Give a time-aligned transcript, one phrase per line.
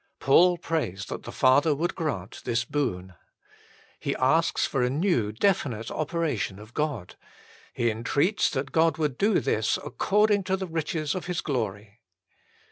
[0.19, 3.13] Paul prays that the Father would grant this boon.
[3.99, 7.17] He asks for a new, definite operation of God.
[7.71, 11.99] He entreats that God would do this according to the riches of His glory.